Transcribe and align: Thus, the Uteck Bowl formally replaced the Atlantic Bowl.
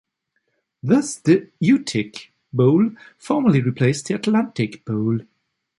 Thus, 0.81 1.17
the 1.17 1.49
Uteck 1.61 2.29
Bowl 2.51 2.89
formally 3.19 3.61
replaced 3.61 4.07
the 4.07 4.15
Atlantic 4.15 4.83
Bowl. 4.83 5.19